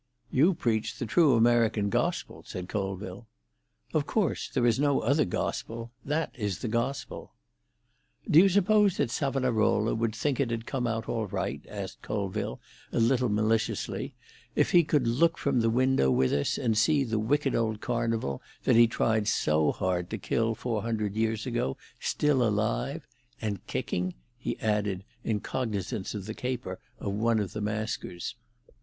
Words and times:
"You 0.31 0.55
preach 0.55 0.97
the 0.97 1.05
true 1.05 1.35
American 1.35 1.91
gospel," 1.91 2.43
said 2.43 2.67
Colville. 2.67 3.27
"Of 3.93 4.07
course; 4.07 4.49
there 4.51 4.65
is 4.65 4.79
no 4.79 5.01
other 5.01 5.25
gospel. 5.25 5.91
That 6.03 6.31
is 6.33 6.57
the 6.57 6.67
gospel." 6.67 7.33
"Do 8.27 8.39
you 8.39 8.49
suppose 8.49 8.97
that 8.97 9.11
Savonarola 9.11 9.93
would 9.93 10.15
think 10.15 10.39
it 10.39 10.49
had 10.49 10.61
all 10.63 10.65
come 10.65 10.87
out 10.87 11.07
right," 11.31 11.61
asked 11.69 12.01
Colville, 12.01 12.59
a 12.91 12.99
little 12.99 13.29
maliciously, 13.29 14.15
"if 14.55 14.71
he 14.71 14.83
could 14.83 15.05
look 15.05 15.37
from 15.37 15.59
the 15.61 15.69
window 15.69 16.09
with 16.09 16.33
us 16.33 16.55
here 16.55 16.65
and 16.65 16.75
see 16.75 17.03
the 17.03 17.19
wicked 17.19 17.53
old 17.53 17.79
Carnival, 17.79 18.41
that 18.63 18.75
he 18.75 18.87
tried 18.87 19.27
so 19.27 19.71
hard 19.71 20.09
to 20.09 20.17
kill 20.17 20.55
four 20.55 20.81
hundred 20.81 21.15
years 21.15 21.45
ago, 21.45 21.77
still 21.99 22.41
alive? 22.41 23.05
And 23.39 23.63
kicking?" 23.67 24.15
he 24.35 24.59
added, 24.61 25.03
in 25.23 25.41
cognisance 25.41 26.15
of 26.15 26.25
the 26.25 26.33
caper 26.33 26.79
of 26.99 27.13
one 27.13 27.39
of 27.39 27.53
the 27.53 27.61
maskers. 27.61 28.33